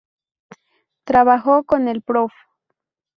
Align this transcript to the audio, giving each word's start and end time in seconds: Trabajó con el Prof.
Trabajó 1.03 1.63
con 1.63 1.87
el 1.87 2.01
Prof. 2.01 2.31